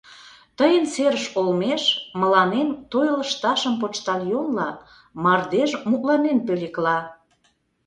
Тыйын 0.57 0.85
серыш 0.93 1.25
олмеш 1.39 1.83
мыланем 2.19 2.69
той 2.91 3.07
лышташым 3.17 3.73
почтальонла 3.81 4.69
мардеж 5.23 5.71
мутланен 5.89 6.37
пӧлекла. 6.47 6.97